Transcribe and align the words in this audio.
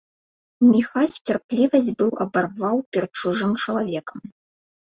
Міхась 0.69 1.13
цярплівасць 1.31 1.91
быў 1.99 2.11
абарваў 2.25 2.77
перад 2.97 3.11
чужым 3.23 3.51
чалавекам. 3.67 4.19